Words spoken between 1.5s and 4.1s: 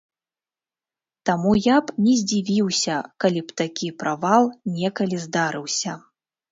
я б не здзівіўся, калі б такі